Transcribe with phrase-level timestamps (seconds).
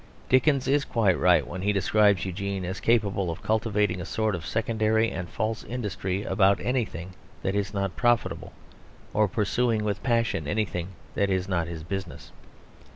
[0.29, 4.47] Dickens is quite right when he describes Eugene as capable of cultivating a sort of
[4.47, 8.51] secondary and false industry about anything that is not profitable;
[9.13, 12.31] or pursuing with passion anything that is not his business.